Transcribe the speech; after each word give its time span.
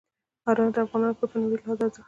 انار 0.49 0.57
د 0.75 0.77
افغانانو 0.85 1.11
لپاره 1.13 1.29
په 1.31 1.37
معنوي 1.41 1.57
لحاظ 1.59 1.79
ارزښت 1.79 1.95
لري. 1.97 1.99